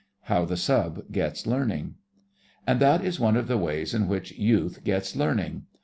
HOW 0.21 0.45
THE 0.45 0.57
SUB 0.57 1.11
GETS 1.11 1.45
LEARNING 1.45 1.93
And 2.65 2.79
that 2.79 3.05
is 3.05 3.19
one 3.19 3.37
of 3.37 3.47
the 3.47 3.59
ways 3.59 3.93
in 3.93 4.07
which 4.07 4.31
youth 4.31 4.83
gets 4.83 5.15
learning. 5.15 5.65